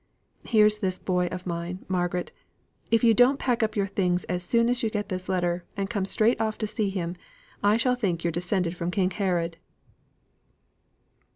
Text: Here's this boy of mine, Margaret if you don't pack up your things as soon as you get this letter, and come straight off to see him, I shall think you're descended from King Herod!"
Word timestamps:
Here's 0.43 0.79
this 0.79 0.97
boy 0.97 1.27
of 1.27 1.45
mine, 1.45 1.85
Margaret 1.87 2.31
if 2.89 3.03
you 3.03 3.13
don't 3.13 3.37
pack 3.37 3.61
up 3.61 3.75
your 3.75 3.85
things 3.85 4.23
as 4.23 4.41
soon 4.41 4.67
as 4.67 4.81
you 4.81 4.89
get 4.89 5.09
this 5.09 5.29
letter, 5.29 5.63
and 5.77 5.91
come 5.91 6.05
straight 6.05 6.41
off 6.41 6.57
to 6.57 6.65
see 6.65 6.89
him, 6.89 7.15
I 7.63 7.77
shall 7.77 7.93
think 7.93 8.23
you're 8.23 8.31
descended 8.31 8.75
from 8.75 8.89
King 8.89 9.11
Herod!" 9.11 9.57